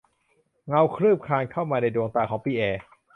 [0.67, 2.81] เงาคลืบคลานเข้ามาในดวงตาของปิแอร์